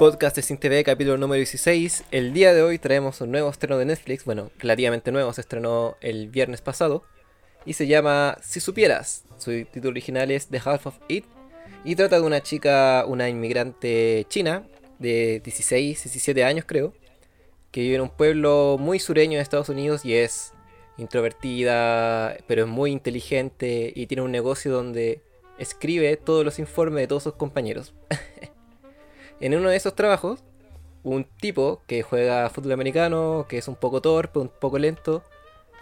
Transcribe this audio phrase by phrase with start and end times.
[0.00, 2.04] Podcast de Sin TV, capítulo número 16.
[2.10, 5.98] El día de hoy traemos un nuevo estreno de Netflix, bueno, relativamente nuevo, se estrenó
[6.00, 7.04] el viernes pasado.
[7.66, 9.24] Y se llama Si Supieras.
[9.36, 11.26] Su título original es The Half of It.
[11.84, 14.66] Y trata de una chica, una inmigrante china,
[14.98, 16.94] de 16, 17 años creo,
[17.70, 20.54] que vive en un pueblo muy sureño de Estados Unidos y es
[20.96, 25.20] introvertida, pero es muy inteligente y tiene un negocio donde
[25.58, 27.92] escribe todos los informes de todos sus compañeros.
[29.40, 30.44] en uno de esos trabajos,
[31.02, 35.24] un tipo que juega fútbol americano, que es un poco torpe, un poco lento,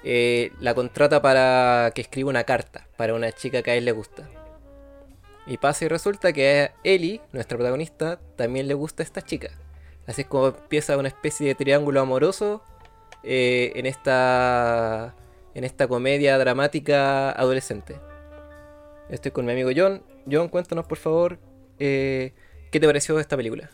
[0.04, 3.92] eh, la contrata para que escriba una carta para una chica que a él le
[3.92, 4.28] gusta.
[5.46, 9.50] Y pasa y resulta que a Ellie, nuestra protagonista, también le gusta a esta chica.
[10.06, 12.62] Así es como empieza una especie de triángulo amoroso
[13.22, 15.14] eh, en esta
[15.54, 17.96] en esta comedia dramática adolescente.
[19.08, 20.02] Estoy con mi amigo John.
[20.30, 21.38] John, cuéntanos por favor
[21.78, 22.32] eh,
[22.70, 23.70] qué te pareció esta película.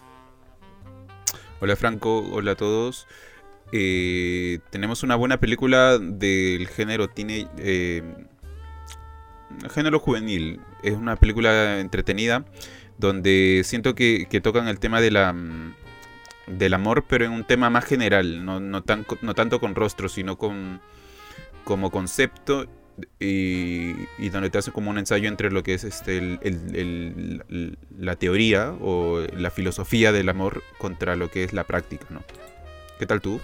[1.61, 3.07] Hola Franco, hola a todos.
[3.73, 7.49] Eh, tenemos una buena película del género tiene
[9.73, 10.61] género juvenil.
[10.83, 12.45] Es una película entretenida
[12.99, 15.75] donde siento que, que tocan el tema de la mm,
[16.47, 20.09] del amor, pero en un tema más general, no, no, tan, no tanto con rostro,
[20.09, 20.81] sino con
[21.65, 22.67] como concepto
[23.19, 27.79] y, y, donde te hace como un ensayo entre lo que es este el, el,
[27.99, 32.23] la teoría o la filosofía del amor contra lo que es la práctica, ¿no?
[32.99, 33.41] ¿Qué tal tú?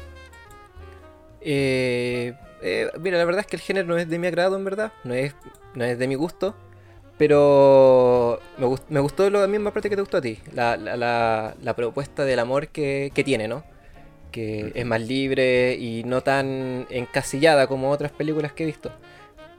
[1.40, 4.64] Eh, eh, mira, la verdad es que el género no es de mi agrado, en
[4.64, 5.34] verdad, no es,
[5.74, 6.54] no es de mi gusto.
[7.18, 8.40] Pero
[8.88, 12.38] me, gustó lo misma parte que te gustó a ti, la, la, la, propuesta del
[12.38, 13.62] amor que, que, tiene, ¿no?
[14.30, 18.90] Que es más libre y no tan encasillada como otras películas que he visto.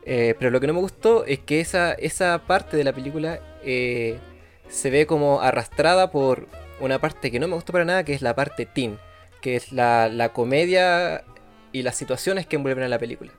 [0.05, 3.39] Eh, pero lo que no me gustó es que esa, esa parte de la película
[3.63, 4.19] eh,
[4.67, 6.47] se ve como arrastrada por
[6.79, 8.97] una parte que no me gustó para nada, que es la parte teen,
[9.41, 11.23] que es la, la comedia
[11.72, 13.31] y las situaciones que envuelven a la película.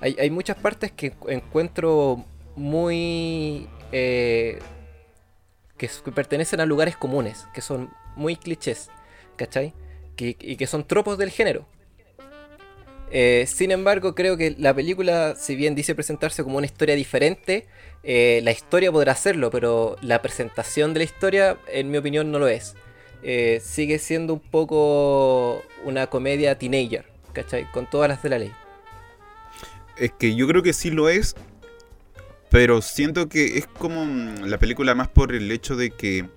[0.00, 2.24] Hay, hay muchas partes que encuentro
[2.56, 3.68] muy...
[3.92, 4.60] Eh,
[5.76, 8.90] que, pertenecen a lugares comunes, que son muy clichés,
[9.36, 9.74] ¿cachai?
[10.16, 11.66] y que son tropos del género.
[13.16, 17.66] Eh, sin embargo, creo que la película, si bien dice presentarse como una historia diferente,
[18.02, 22.40] eh, la historia podrá hacerlo, pero la presentación de la historia, en mi opinión, no
[22.40, 22.74] lo es.
[23.62, 27.70] sigue siendo un poco una comedia teenager, ¿cachai?
[27.70, 28.52] Con todas las de la ley.
[29.96, 31.36] Es que yo creo que sí lo es,
[32.50, 36.28] pero siento que es como mm, la película más por el hecho de que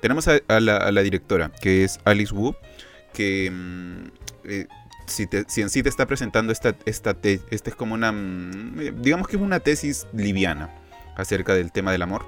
[0.00, 2.54] tenemos a, la, directora, que es Alice Wu,
[3.12, 4.04] que mm,
[4.44, 4.66] eh,
[5.06, 5.28] si,
[5.60, 9.42] en sí te está presentando esta, esta esta es como una, mm, digamos que es
[9.42, 10.74] una tesis liviana
[11.16, 12.26] acerca del tema del amor,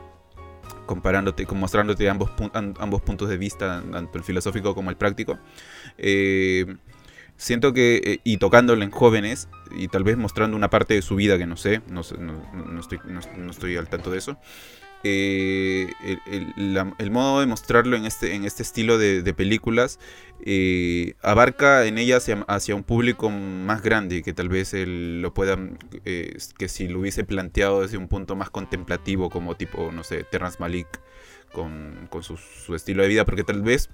[0.87, 5.39] comparándote, mostrándote ambos, ambos puntos de vista, tanto el filosófico como el práctico.
[5.99, 6.77] Eh,
[7.37, 11.17] siento que, eh, y tocándolo en jóvenes, y tal vez mostrando una parte de su
[11.17, 12.03] vida que no sé, no,
[12.53, 14.39] no, estoy, no estoy, al tanto de eso,
[15.05, 15.91] eh,
[16.27, 19.99] el, modo de mostrarlo en este, en este estilo de, películas
[20.45, 25.59] eh, abarca en ella hacia, un público más grande que tal vez lo pueda,
[26.05, 30.59] que si lo hubiese planteado desde un punto más contemplativo como tipo, no sé, Terrence
[30.61, 30.89] Malik
[31.53, 32.37] con, con su,
[32.75, 33.91] estilo de vida, porque tal vez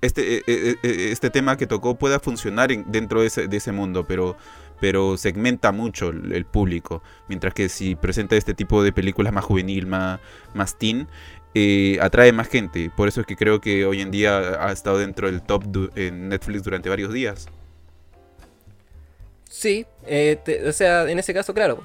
[0.00, 4.36] este, eh, eh, eh, este tema que tocó pueda funcionar dentro de ese, mundo, pero,
[4.80, 7.02] pero segmenta mucho el, público.
[7.28, 10.20] Mientras que si presenta este tipo de películas más juvenil, más,
[10.54, 11.08] más teen,
[12.00, 12.90] atrae más gente.
[12.96, 15.64] Por eso es que creo que hoy en día ha estado dentro del top
[15.96, 17.48] en Netflix durante varios días.
[19.48, 19.86] Sí,
[20.66, 21.82] o sea, en ese caso, claro.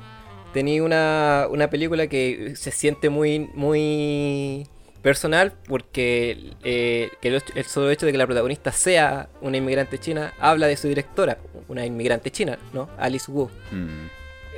[0.53, 4.67] Tenía una, una película que se siente muy, muy
[5.03, 10.65] personal porque eh, el, solo hecho de que la protagonista sea una inmigrante china habla
[10.65, 12.89] de su directora, una inmigrante china, ¿no?
[12.97, 13.50] Alice Wu.
[13.71, 14.07] Mm.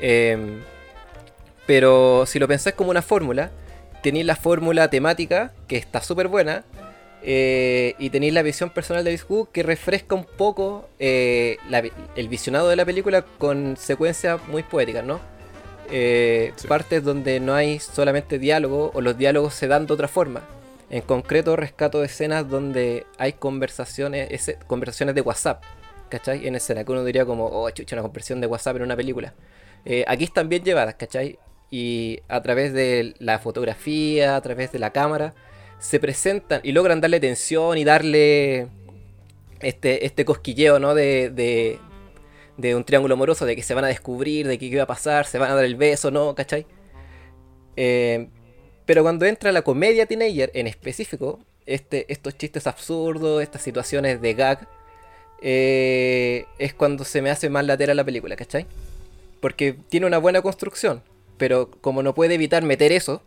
[0.01, 0.61] Em,
[1.65, 3.51] pero si lo pensáis como una fórmula,
[4.03, 6.63] tenéis la fórmula temática, que está súper buena,
[7.23, 11.57] eh, y tenéis la visión personal de Alice Wu, que refresca un poco eh,
[12.15, 15.19] el visionado de la película con secuencias muy poéticas, ¿no?
[15.91, 20.41] Eh, partes donde no hay solamente diálogo o los diálogos se dan de otra forma.
[20.89, 25.63] En concreto, rescato escenas donde hay conversaciones, ese, conversaciones de WhatsApp,
[26.09, 26.47] ¿cachai?
[26.47, 29.33] En escena, que uno diría como, oh, chucha, una conversión de WhatsApp en una película.
[29.85, 31.39] Eh, aquí están bien llevadas, ¿cachai?
[31.71, 35.33] Y a través de la fotografía, a través de la cámara,
[35.79, 38.67] se presentan y logran darle tensión y darle
[39.59, 40.93] este, este cosquilleo, ¿no?
[40.95, 41.79] de, de
[42.57, 45.25] un triángulo amoroso, de que se van a descubrir, de que qué va a pasar,
[45.25, 46.35] se van a dar el beso, ¿no?
[46.35, 46.65] ¿Cachai?
[47.75, 48.27] Eh,
[48.85, 54.33] pero cuando entra la comedia teenager en específico, este, estos chistes absurdos, estas situaciones de
[54.33, 54.67] gag,
[55.41, 58.67] eh, es cuando se me hace más latera la película, ¿cachai?
[59.41, 61.03] Porque tiene una buena construcción,
[61.37, 63.21] pero como no puede evitar meter eso,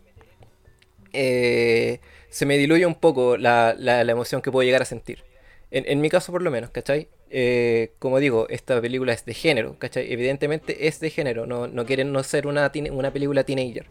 [1.13, 1.99] eh,
[2.29, 5.23] se me diluye un poco la, la, emoción que puedo llegar a sentir.
[5.71, 7.09] En, mi caso por lo menos, ¿cachai?
[7.29, 10.11] Eh, como digo, esta película es de género, ¿cachai?
[10.11, 13.85] Evidentemente es de género, no, no quieren no ser una, una película teenager.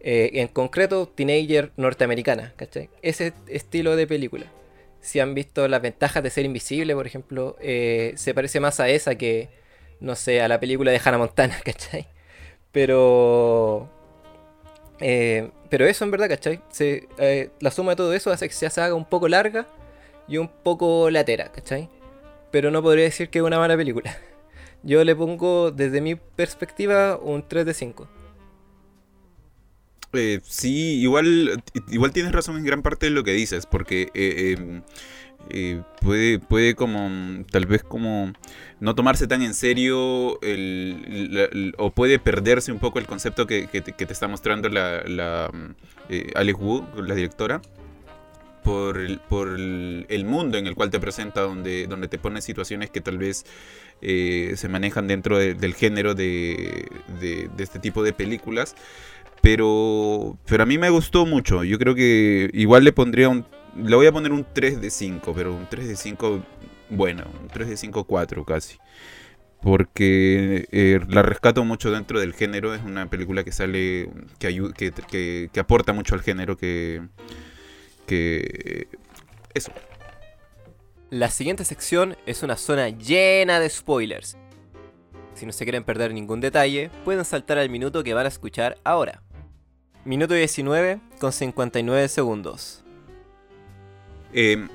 [0.00, 2.90] Eh, en concreto, teenager norteamericana, ¿cachai?
[3.00, 4.46] Ese estilo de película.
[5.00, 8.90] Si han visto las ventajas de ser invisible, por ejemplo, eh, se parece más a
[8.90, 9.48] esa que,
[10.00, 12.08] no sé, a la película de Hannah Montana, ¿cachai?
[12.72, 13.90] Pero...
[14.98, 16.60] pero eso en verdad, ¿cachai?
[17.60, 19.66] la suma de todo eso hace que se haga un poco larga
[20.30, 21.90] y un poco latera, ¿cachai?
[22.50, 24.16] pero no podría decir que es una mala película.
[24.82, 28.08] Yo le pongo, desde mi perspectiva, un 3 de 5.
[30.12, 34.56] Eh, sí, igual, igual tienes razón en gran parte de lo que dices, porque eh,
[34.58, 34.82] em,
[35.50, 38.32] eh, puede, puede como, tal vez como
[38.80, 44.12] no tomarse tan en serio el, o puede perderse un poco el concepto que, te,
[44.12, 45.50] está mostrando la, la
[46.34, 47.62] Alex Wu, la directora
[48.64, 52.90] por, el, por el, mundo en el cual te presenta, donde, donde te pone situaciones
[52.90, 53.44] que tal vez
[54.02, 56.88] eh, se manejan dentro del género de,
[57.20, 58.74] de, este tipo de películas.
[59.42, 61.64] Pero, pero a mí me gustó mucho.
[61.64, 63.46] Yo creo que igual le pondría un...
[63.76, 66.42] Le voy a poner un 3 de 5, pero un 3 de 5
[66.90, 68.78] bueno, un 3 de 5, 4 casi.
[69.62, 72.74] Porque eh, la rescato mucho dentro del género.
[72.74, 77.02] Es una película que sale, que, que, que, que aporta mucho al género, que,
[78.10, 78.88] que
[79.54, 79.70] eso.
[81.10, 84.36] La siguiente sección es una zona llena de spoilers.
[85.34, 88.78] Si no se quieren perder ningún detalle, pueden saltar al minuto que van a escuchar
[88.82, 89.22] ahora.
[90.04, 92.82] Minuto 19 con 59 segundos.
[94.32, 94.66] Eh,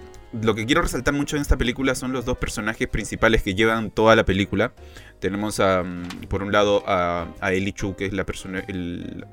[0.42, 3.92] lo que quiero resaltar mucho en esta película son los dos personajes principales que llevan
[3.92, 4.74] toda la película.
[5.20, 9.26] Tenemos a, mm, por un lado a, a Eli Chu, que es la persona, el,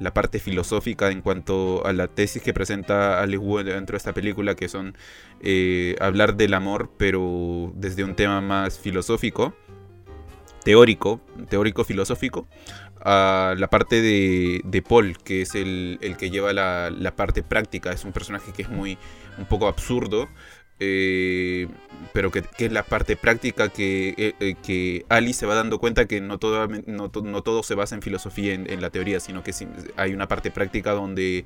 [0.00, 4.14] la parte filosófica en cuanto a la tesis que presenta Alex Wood dentro de esta
[4.14, 4.96] película, que son
[5.42, 9.54] eh, hablar del amor, pero desde un tema más filosófico,
[10.64, 12.48] teórico, teórico filosófico,
[13.02, 17.42] a la parte de, de Paul, que es el, el que lleva la, la, parte
[17.42, 18.98] práctica, es un personaje que es muy
[19.38, 20.28] un poco absurdo,
[20.80, 21.68] eh,
[22.14, 26.06] pero que, es la parte práctica que, eh, eh, que Ali se va dando cuenta
[26.06, 29.52] que no todo, no, todo se basa en filosofía, en, la teoría, sino que
[29.96, 31.44] hay una parte práctica donde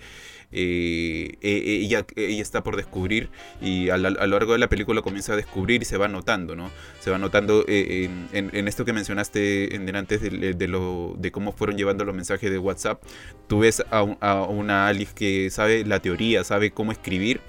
[0.52, 3.30] e, ella, ella está por descubrir
[3.60, 6.70] y a, lo largo de la película comienza a descubrir y se va notando, ¿no?
[7.00, 11.76] Se va notando en, en, esto que mencionaste en antes de, lo, de cómo fueron
[11.76, 13.02] llevando los mensajes de WhatsApp,
[13.46, 17.40] tú ves a, una Alice que sabe la teoría, sabe cómo escribir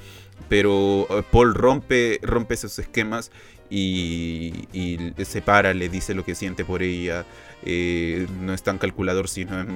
[0.50, 3.32] pero eh, Paul rompe, rompe esos esquemas
[3.70, 7.26] y, se para, le dice lo que siente por ella.
[7.64, 9.68] Eh, no es tan calculador, sino es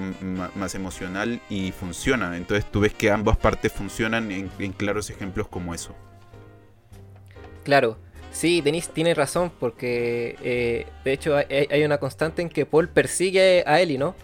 [0.56, 2.38] más emocional y funciona.
[2.38, 5.96] Entonces tú ves que ambas partes funcionan en, claros ejemplos como eso.
[7.64, 7.98] Claro,
[8.32, 12.90] sí, Denis tiene razón, porque eh, de hecho hay, hay, una constante en que Paul
[12.90, 14.16] persigue a Ellie, ¿no?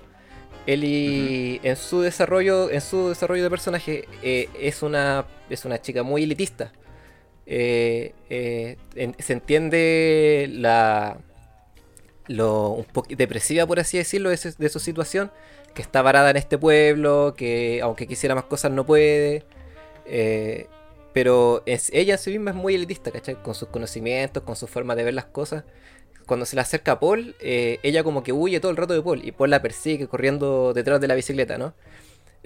[0.66, 6.04] Ellie en su desarrollo, en su desarrollo de personaje, eh, es una es una chica
[6.04, 6.72] muy elitista.
[7.46, 8.78] Eh, eh,
[9.20, 11.18] se entiende la
[12.28, 15.32] lo un poco depresiva por así decirlo de, su situación,
[15.76, 19.44] que está varada en este pueblo, que aunque quisiera más cosas no puede.
[21.14, 23.36] pero es, ella en sí misma es muy elitista, ¿cachai?
[23.42, 25.64] Con sus conocimientos, con su forma de ver las cosas
[26.26, 29.02] cuando se le acerca a Paul, eh, ella como que huye todo el rato de
[29.02, 31.74] Paul y Paul la persigue corriendo detrás de la bicicleta, ¿no?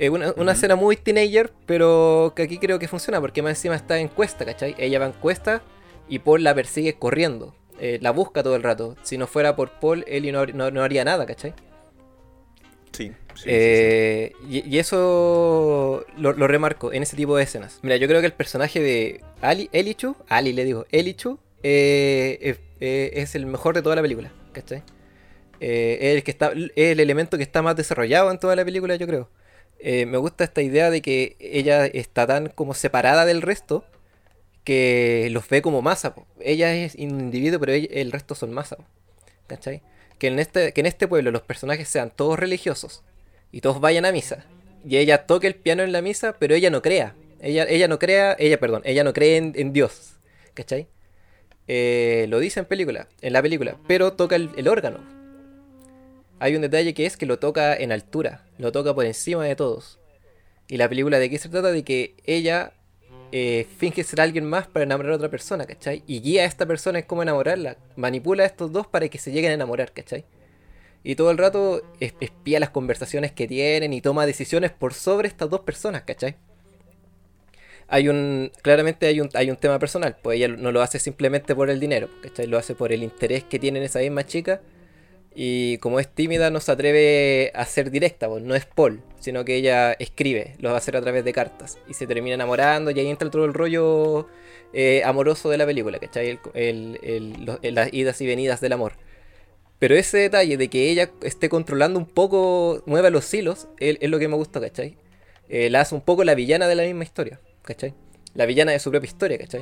[0.01, 3.99] Eh, una, escena muy teenager, pero que aquí creo que funciona porque más encima está
[3.99, 4.73] en cuesta, ¿cachai?
[4.77, 5.61] Ella va en cuesta
[6.07, 8.95] y Paul la persigue corriendo, eh, la busca todo el rato.
[9.03, 11.53] Si no fuera por Paul, Ellie no, no, haría nada, ¿cachai?
[12.93, 13.11] Sí.
[13.45, 17.79] Y, eso lo, remarco en ese tipo de escenas.
[17.81, 23.11] Mira, yo creo que el personaje de Ali, Elichu, Ali le digo, Elichu, eh, eh,
[23.15, 24.81] es el mejor de toda la película, ¿cachai?
[25.59, 28.95] Eh, es, el que está, el elemento que está más desarrollado en toda la película,
[28.95, 29.29] yo creo.
[29.79, 33.85] Eh, me gusta esta idea de que ella está tan como separada del resto
[34.63, 36.15] que los ve como masa.
[36.39, 38.77] Ella es individuo, pero el resto son masa.
[39.47, 39.81] ¿Cachai?
[40.17, 43.03] Que en, este, que en este pueblo los personajes sean todos religiosos
[43.51, 44.45] y todos vayan a misa.
[44.85, 47.15] Y ella toque el piano en la misa, pero ella no crea.
[47.41, 50.17] Ella, ella no crea, ella, perdón, ella no cree en, en Dios.
[50.53, 50.87] ¿Cachai?
[51.71, 54.99] Eh, lo dice en película, en la película, pero toca el, órgano.
[56.39, 59.55] Hay un detalle que es que lo toca en altura, lo toca por encima de
[59.55, 59.99] todos.
[60.67, 62.73] Y la película de qué se trata de que ella
[63.31, 66.03] eh, finge ser alguien más para enamorar a otra persona, ¿cachai?
[66.07, 69.31] Y guía a esta persona en cómo enamorarla, manipula a estos dos para que se
[69.31, 70.25] lleguen a enamorar, ¿cachai?
[71.03, 75.49] Y todo el rato espía las conversaciones que tienen y toma decisiones por sobre estas
[75.49, 76.35] dos personas, ¿cachai?
[77.87, 81.55] Hay un, claramente hay un, hay un tema personal, pues ella no lo hace simplemente
[81.55, 82.47] por el dinero, ¿cachai?
[82.47, 84.61] Lo hace por el interés que tiene en esa misma chica
[85.41, 89.45] y como es tímida, no se atreve a ser directa, pues no es Paul, sino
[89.45, 91.79] que ella escribe, lo va a hacer a través de cartas.
[91.87, 94.27] Y se termina enamorando, y ahí entra todo el rollo
[94.73, 96.41] eh, amoroso de la película, ¿cachai?
[97.61, 98.95] las idas y venidas del amor.
[99.79, 104.19] Pero ese detalle de que ella esté controlando un poco, mueva los hilos, es, lo
[104.19, 104.97] que me gusta, ¿cachai?
[105.47, 107.93] Eh, la hace un poco la villana de la misma historia, ¿cachai?
[108.33, 109.61] La villana de su propia historia, ¿cachai?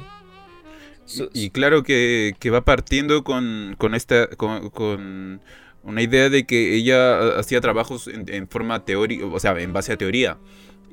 [1.34, 4.28] y, claro que, va partiendo con, con esta.
[4.28, 5.40] Con,
[5.88, 9.98] una idea de que ella hacía trabajos en, forma teórica, o sea, en base a
[9.98, 10.38] teoría.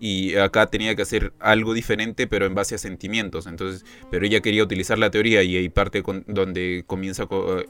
[0.01, 3.47] Y acá tenía que hacer algo diferente pero en base a sentimientos.
[3.47, 7.27] Entonces pero ella quería utilizar la teoría y ahí parte con, donde comienza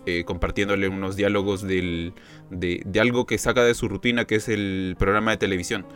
[0.07, 2.13] eh, compartiéndole unos diálogos del,
[2.51, 5.87] de, de, algo que saca de su rutina que es el programa de televisión.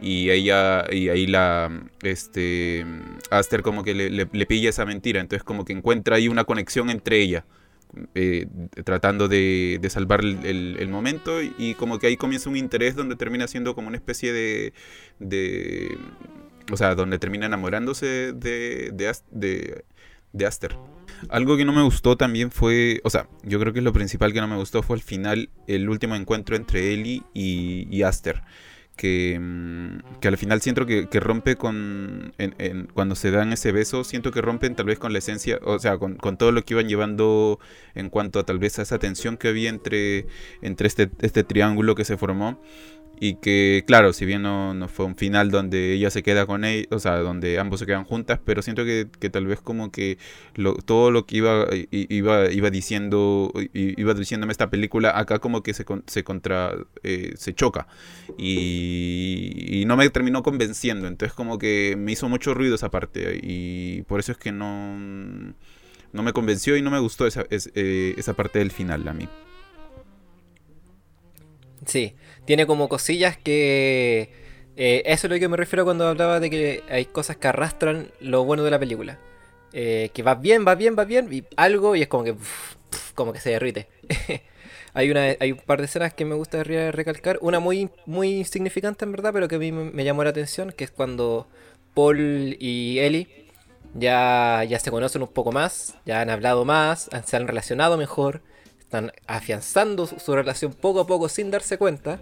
[0.00, 1.70] Y ella y ahí la
[2.02, 2.86] este
[3.30, 5.20] Aster como que le, le, pilla esa mentira.
[5.20, 7.44] Entonces como que encuentra ahí una conexión entre ella
[8.14, 8.46] eh,
[8.84, 13.16] tratando de, de salvar el, el, momento y como que ahí comienza un interés donde
[13.16, 15.98] termina siendo como una especie de,
[16.70, 19.84] o sea donde termina enamorándose de, de, de,
[20.32, 20.76] de Aster.
[21.30, 24.40] Algo que no me gustó también fue, o sea, yo creo que lo principal que
[24.40, 28.42] no me gustó fue al final el último encuentro entre Ellie y, y Aster
[28.98, 32.34] que, mm, que al final siento que, rompe con.
[32.92, 35.96] cuando se dan ese beso, siento que rompen tal vez con la esencia, o sea,
[35.96, 37.60] con, con, todo lo que iban llevando
[37.94, 40.26] en cuanto a tal vez a esa tensión que había entre,
[40.60, 42.60] entre este, este triángulo que se formó.
[43.20, 46.64] Y que, claro, si bien no, no, fue un final donde ella se queda con
[46.64, 49.90] él, o sea, donde ambos se quedan juntas, pero siento que, que tal vez como
[49.90, 50.18] que
[50.54, 55.74] lo, todo lo que iba, iba, iba diciendo, iba diciéndome esta película, acá como que
[55.74, 57.86] se, se contra, eh, se choca.
[58.36, 63.40] Y, no me terminó convenciendo, entonces como que me hizo mucho ruido esa parte.
[63.42, 64.96] Y por eso es que no,
[66.12, 69.28] no me convenció y no me gustó esa, eh, esa parte del final a mí.
[71.86, 72.14] Sí,
[72.48, 74.30] tiene como cosillas que...
[74.74, 78.10] Eh, eso es lo que me refiero cuando hablaba de que hay cosas que arrastran
[78.20, 79.18] lo bueno de la película.
[79.74, 82.34] Eh, que va bien, va bien, va bien, y algo y es como que...
[83.14, 83.88] como que se derrite.
[84.94, 87.38] hay, una, hay un par de escenas que me gusta recalcar.
[87.42, 90.84] Una muy, muy insignificante en verdad, pero que a mí me, llamó la atención, que
[90.84, 91.46] es cuando
[91.92, 93.28] Paul y Ellie
[93.92, 98.40] ya, ya se conocen un poco más, ya han hablado más, se han relacionado mejor
[98.88, 102.20] están afianzando su, relación poco a poco sin darse cuenta.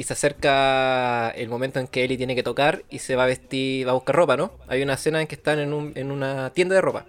[0.00, 3.26] Y se acerca el momento en que Ellie tiene que tocar y se va a
[3.26, 4.50] vestir, va a buscar ropa, ¿no?
[4.66, 7.04] Hay una escena en que están en, un, en una tienda de ropa.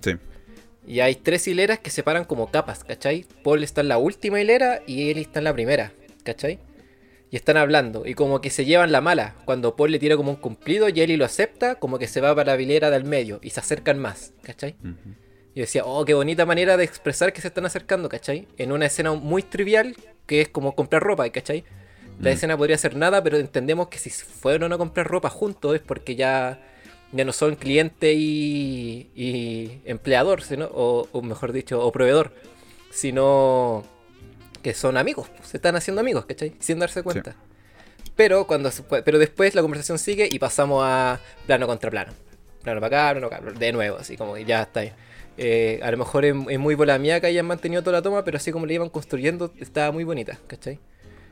[0.00, 0.12] Sí.
[0.86, 3.26] Y hay tres hileras que se paran como capas, ¿cachai?
[3.42, 6.60] Paul está en la última hilera y Ellie está en la primera, ¿cachai?
[7.32, 9.34] Y están hablando y como que se llevan la mala.
[9.44, 12.32] Cuando Paul le tira como un cumplido y Ellie lo acepta, como que se va
[12.32, 14.76] para la hilera del medio y se acercan más, ¿cachai?
[15.52, 18.46] Y decía, oh, qué bonita manera de expresar que se están acercando, ¿cachai?
[18.56, 19.96] En una escena muy trivial,
[20.26, 21.64] que es como comprar ropa, ¿cachai?
[22.20, 22.34] La mm.
[22.34, 26.16] escena podría ser nada, pero entendemos que si fueron a comprar ropa juntos es porque
[26.16, 26.60] ya,
[27.12, 32.32] ya no son cliente y, y empleador, sino, o, mejor dicho, o proveedor,
[32.90, 33.84] sino
[34.62, 36.54] que son amigos, pues, se están haciendo amigos, ¿cachai?
[36.58, 37.36] Sin darse cuenta.
[38.16, 38.70] Pero, cuando,
[39.04, 42.12] pero después la conversación sigue y pasamos a plano contra plano.
[42.62, 44.92] Plano para acá, plano para acá, de nuevo, así como ya está ahí.
[45.38, 48.36] Eh, a lo mejor es, muy muy mía que hayan mantenido toda la toma, pero
[48.36, 50.78] así como le iban construyendo, estaba muy bonita, ¿cachai?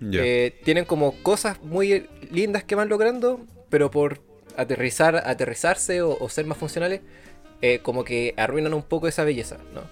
[0.01, 4.21] Eh, tienen como cosas muy lindas que van logrando, pero por
[4.57, 7.01] aterrizar, aterrizarse o, ser más funcionales,
[7.63, 9.83] eh, como que arruinan un poco esa belleza, ¿no?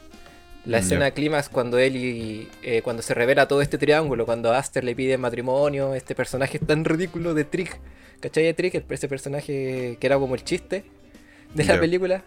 [0.64, 2.48] La escena de clímax cuando él y
[2.82, 7.34] cuando se revela todo este triángulo, cuando Aster le pide matrimonio, este personaje tan ridículo
[7.34, 7.78] de Trick,
[8.18, 8.44] ¿cachai?
[8.44, 10.84] De Trick, ese personaje que era como el chiste
[11.54, 12.24] de la película,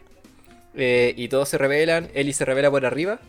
[0.75, 3.19] eh, y todos se revelan, Ellie se revela por arriba.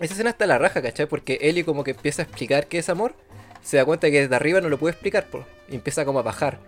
[0.00, 1.06] Esa escena está la raja, ¿cachai?
[1.06, 3.14] Porque Ellie como que empieza a explicar qué es amor,
[3.62, 5.26] se da cuenta que desde arriba no lo puede explicar,
[5.68, 6.58] y empieza como a bajar.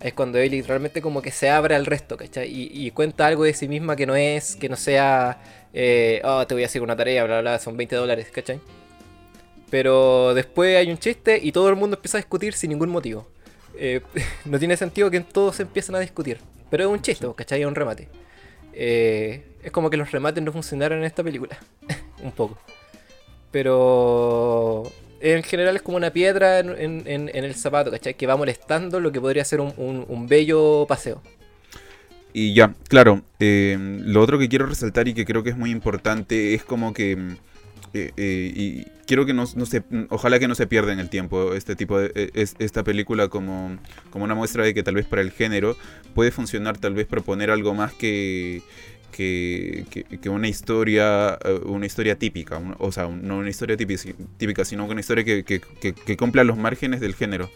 [0.00, 2.48] Es cuando Ellie realmente como que se abre al resto, ¿cachai?
[2.50, 5.42] Y, cuenta algo de sí misma que no es, que no sea,
[5.72, 8.60] eh, oh, te voy a hacer una tarea, bla, bla, son 20 dólares, ¿cachai?
[9.70, 13.26] Pero después hay un chiste y todo el mundo empieza a discutir sin ningún motivo.
[13.76, 14.00] Eh,
[14.44, 16.38] no tiene sentido que todos empiecen a discutir.
[16.70, 17.62] Pero es un chiste, ¿cachai?
[17.62, 18.08] Es un remate.
[18.72, 21.58] Eh, es como que los remates no funcionaron en esta película.
[22.22, 22.58] un poco.
[23.50, 24.84] Pero
[25.20, 28.14] en general es como una piedra en, el zapato, ¿cachai?
[28.14, 31.22] Que va molestando lo que podría ser un, bello paseo.
[32.32, 35.70] Y ya, claro, eh, lo otro que quiero resaltar y que creo que es muy
[35.70, 37.12] importante es como que...
[37.94, 41.54] eh, eh, y quiero que no, se, ojalá que no se pierda en el tiempo
[41.54, 43.78] este tipo de e- es- esta película como,
[44.10, 45.76] como una muestra de que tal vez para el género
[46.14, 48.60] puede funcionar tal vez proponer algo más que
[49.10, 49.84] que,
[50.28, 55.24] una historia eh, una historia típica o sea no una historia típica, sino una historia
[55.24, 57.50] que, que, cumpla los márgenes del género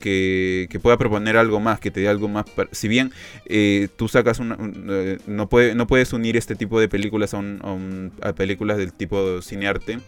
[0.00, 2.44] que, que pueda proponer algo más, que te dé algo más.
[2.72, 3.12] Si bien
[3.46, 4.56] eh, tú sacas una.
[4.56, 8.12] un- eh, no, puede, no puedes unir este tipo de películas a, un- a un-
[8.20, 10.00] a películas del tipo cinearte.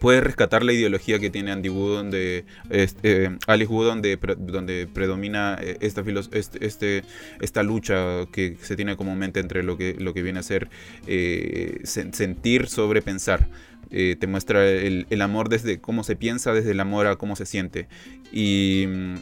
[0.00, 4.86] Puedes rescatar la ideología que tiene Andy Wood, donde este, eh, Alice Wood, donde, donde
[4.92, 6.02] predomina eh, esta,
[6.32, 7.02] este, este-
[7.40, 10.68] esta lucha que se tiene comúnmente entre lo que, lo que viene a ser
[11.06, 13.48] eh, sen- sentir sobre pensar.
[13.90, 17.46] Te muestra el, el amor desde cómo se piensa, desde el amor a cómo se
[17.46, 17.88] siente.
[18.30, 19.14] Y, mm,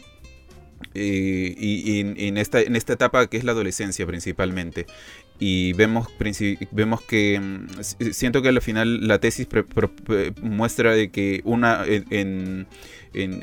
[0.93, 4.85] y- y en, en esta, en esta etapa que es la adolescencia principalmente.
[5.39, 6.07] Y vemos,
[6.71, 7.67] vemos que mm,
[8.11, 9.47] siento que al final la tesis
[10.41, 12.65] muestra de que una en,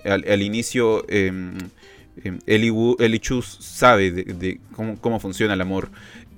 [0.05, 1.53] al, al inicio em,
[2.25, 5.91] em, Ellie, Wu- Ellie Chu sabe de, de cómo, cómo funciona el amor.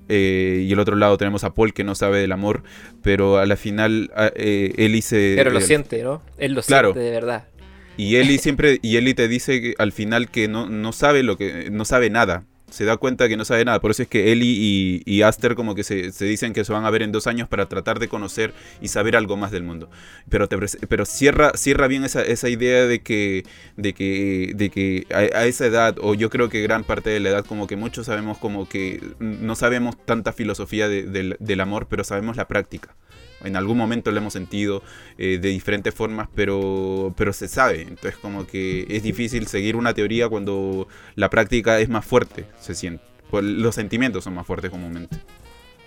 [0.08, 2.62] eh, y el otro lado tenemos a Paul que no sabe del amor,
[3.02, 5.34] pero a la final eh, Ellie se...
[5.36, 6.22] Pero lo eh, siente, ¿no?
[6.38, 6.92] Él lo Claro.
[6.92, 7.48] siente de verdad.
[7.96, 11.36] y Ellie siempre, y Ellie te dice que al final que no, no sabe lo
[11.36, 12.44] que, no sabe nada.
[12.70, 13.80] Se da cuenta que no sabe nada.
[13.80, 16.84] Por eso es que Ellie y, Aster como que se, se dicen que se van
[16.84, 19.88] a ver en dos años para tratar de conocer y saber algo más del mundo.
[20.28, 20.56] Pero, te
[20.88, 23.44] pero cierra, cierra bien esa, esa idea de que,
[23.76, 27.28] de que, de que a, esa edad, o yo creo que gran parte de la
[27.30, 31.86] edad, como que muchos sabemos como que no sabemos tanta filosofía de- del- del amor,
[31.88, 32.96] pero sabemos la práctica.
[33.44, 34.82] En algún momento lo hemos sentido
[35.18, 37.82] eh, de diferentes formas, pero, pero se sabe.
[37.82, 42.74] Entonces como que es difícil seguir una teoría cuando la práctica es más fuerte, se
[42.74, 43.04] siente.
[43.32, 45.16] Los sentimientos son más fuertes comúnmente.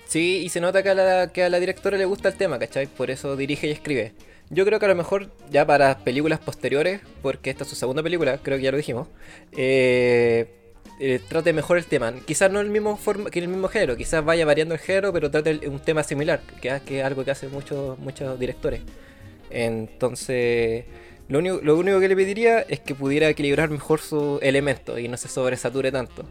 [0.06, 2.58] Sí, y se nota que a, la, que a la directora le gusta el tema,
[2.58, 2.88] ¿cachai?
[2.88, 4.14] Por eso dirige y escribe.
[4.50, 8.02] Yo creo que a lo mejor ya para películas posteriores, porque esta es su segunda
[8.02, 9.08] película, creo que ya lo dijimos,
[9.56, 10.59] eh,
[11.00, 12.14] eh, trate mejor el tema.
[12.26, 15.32] Quizás no el mismo forma, que el mismo género, quizás vaya variando el género, pero
[15.32, 18.82] trate un tema similar, que, es- algo que hacen muchos, muchos directores.
[19.50, 20.86] Entonces,
[21.28, 25.08] lo único, lo único que le pediría es que pudiera equilibrar mejor sus elementos y
[25.08, 26.24] no se sobresature tanto.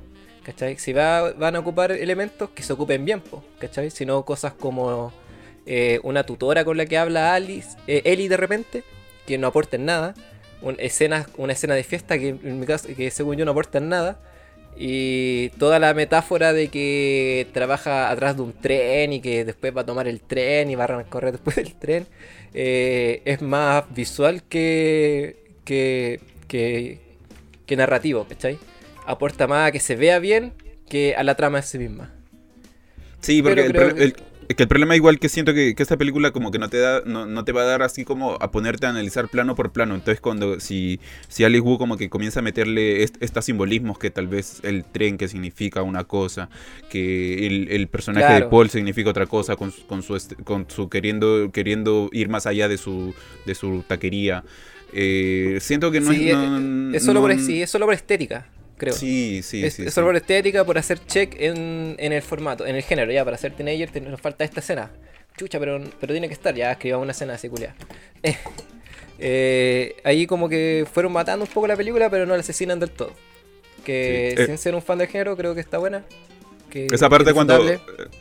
[0.45, 0.79] ¿Cachai?
[0.79, 3.91] Si va- van a ocupar elementos, que se ocupen bien, po, ¿cachai?
[3.91, 5.13] Si no, cosas como
[5.67, 8.83] eh, una tutora con la que habla Alice, eh, Ellie de repente,
[9.27, 10.15] que no aporten nada.
[10.63, 13.89] Un, escenas, una escena de fiesta que en mi caso, que según yo no aportan
[13.91, 14.19] nada.
[14.77, 19.81] Y toda la metáfora de que trabaja atrás de un tren y que después va
[19.81, 22.07] a tomar el tren y va a correr después del tren.
[22.55, 26.99] eh, es más visual que, que, que,
[27.67, 28.59] que narrativo, ¿cachai?
[29.07, 30.53] Aporta más a que se vea bien
[30.89, 32.15] que a la trama en sí misma.
[33.21, 34.17] Sí, porque que- el-
[34.49, 36.79] es que el problema igual que siento que, que esta película como que no te
[36.79, 39.73] da, no, no te va a dar así como a ponerte a analizar plano por
[39.73, 39.95] plano.
[39.95, 44.11] Entonces cuando si, si Alice Wu como que comienza a meterle est- estos simbolismos que
[44.11, 46.49] tal vez el tren que significa una cosa,
[46.91, 48.43] que el, el personaje de.
[48.47, 52.79] Paul significa otra cosa, con, con su con su queriendo, queriendo ir más allá de
[52.79, 54.45] su, de su taquería.
[54.95, 56.37] Eh, siento que no Sí, es.
[56.37, 58.47] no- Es solo, por, no- sí, es solo por estética,
[58.79, 58.95] creo.
[58.95, 62.67] Sí, sí, es, sí, es solo por estética, por hacer check en, en el formato,
[62.67, 64.91] en el género, ya, para ser teenager te- nos falta esta escena.
[65.37, 67.75] Chucha, pero, pero tiene que estar, ya escribamos una escena así, culia.
[68.23, 68.37] Eh,
[69.21, 72.91] eh, ahí como que fueron matando un poco la película, pero no la asesinan del
[72.91, 73.13] todo.
[73.85, 74.47] Que Sí, eh.
[74.47, 76.05] sin ser un fan del género, creo que está buena.
[76.71, 77.59] Que- Esa parte cuando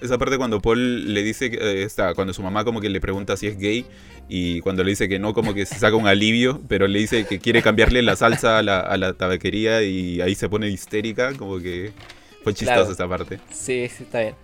[0.02, 3.00] esa parte cuando Paul le dice que eh, está cuando su mamá como que le
[3.02, 3.86] pregunta si es gay
[4.30, 7.26] y cuando le dice que no como que se saca un alivio, pero le dice
[7.26, 11.34] que quiere cambiarle la salsa a la, a la tabaquería y ahí se pone histérica,
[11.38, 11.92] como que
[12.44, 12.92] fue chistosa Claro.
[12.92, 13.40] esa parte.
[13.52, 14.36] Sí, sí, está bien.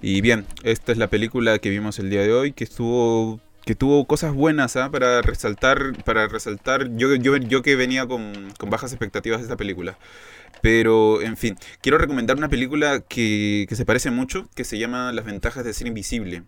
[0.00, 3.74] Y bien, esta es la película que vimos el día de hoy que estuvo que
[3.74, 4.90] tuvo cosas buenas ¿ah?
[4.90, 9.58] para resaltar para resaltar yo, yo, yo que venía con, con bajas expectativas de esta
[9.58, 9.98] película
[10.62, 15.12] pero en fin quiero recomendar una película que, que se parece mucho que se llama
[15.12, 16.44] Las ventajas de ser invisible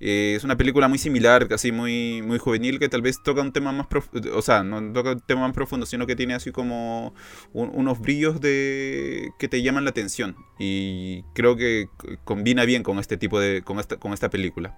[0.00, 3.52] Eh, es una película muy similar casi muy muy juvenil que tal vez toca un
[3.52, 6.50] tema más profundo o sea no toca un tema más profundo sino que tiene así
[6.52, 7.14] como
[7.52, 11.86] un- unos brillos de que te llaman la atención y creo que
[12.24, 14.76] combina bien con este tipo de con esta con esta película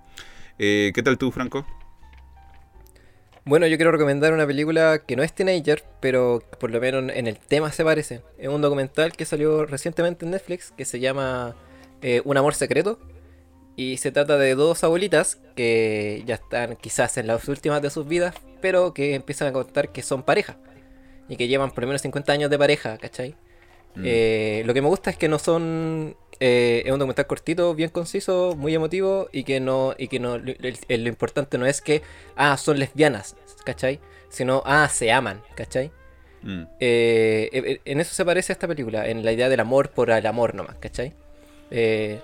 [0.58, 1.66] Eh, ¿qué tal tú Franco?
[3.46, 7.28] Bueno, yo quiero recomendar una película que no es teenager, pero por lo menos en
[7.28, 8.22] el tema se parece.
[8.38, 11.54] Es un documental que salió recientemente en Netflix que se llama
[12.02, 12.98] eh, Un amor secreto.
[13.76, 18.08] Y se trata de dos abuelitas que ya están quizás en las últimas de sus
[18.08, 20.56] vidas, pero que empiezan a contar que son pareja.
[21.28, 23.36] Y que llevan por lo menos 50 años de pareja, ¿cachai?
[23.94, 24.02] Mm.
[24.04, 26.16] Eh, lo que me gusta es que no son.
[26.40, 29.94] Eh, es un documental cortito, bien conciso, muy emotivo y que no.
[29.96, 30.38] Y que no.
[30.38, 32.02] Lo, importante no es que.
[32.36, 34.00] Ah, son lesbianas, ¿cachai?
[34.28, 35.90] Sino, ah, se aman, ¿cachai?
[36.42, 36.62] Mm.
[36.80, 40.10] Eh, eh, en eso se parece a esta película, en la idea del amor por
[40.10, 41.14] el amor nomás, ¿cachai?
[41.70, 42.20] Eh,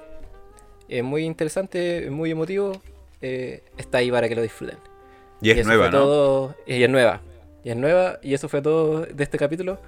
[0.88, 2.81] es muy interesante, es muy emotivo.
[3.20, 4.79] está ahí para que lo disfruten.
[5.40, 5.98] Y es nueva, ¿no?
[5.98, 7.20] todo- y es nueva.
[7.64, 8.18] Y es nueva.
[8.22, 9.79] Y eso fue todo de este capítulo.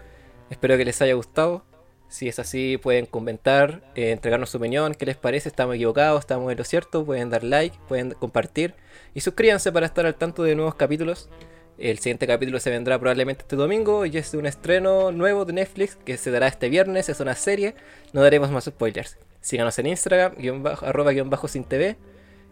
[0.51, 1.65] Espero que les haya gustado.
[2.15, 6.49] Si es así, pueden comentar, eh, entregarnos su opinión, qué les parece, estamos equivocados, estamos
[6.53, 8.75] en lo cierto, pueden dar like, pueden compartir
[9.15, 11.29] y suscríbanse para estar al tanto de nuevos capítulos.
[11.77, 15.97] El siguiente capítulo se vendrá probablemente este domingo y es un estreno nuevo de Netflix
[15.97, 17.75] que se dará este viernes, es una serie,
[18.13, 19.19] no daremos más spoilers.
[19.41, 21.97] Síganos en Instagram, guion bajo, arroba guion bajo sin TV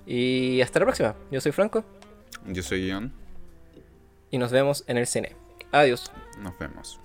[0.07, 1.15] y hasta la próxima.
[1.31, 1.85] Yo soy Franco
[2.49, 3.13] Yo soy John.
[4.29, 5.37] y nos vemos en el cine.
[5.71, 6.11] Adiós.
[6.41, 7.02] Nos vemos.